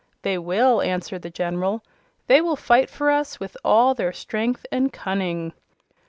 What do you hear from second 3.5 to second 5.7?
all their strength and cunning."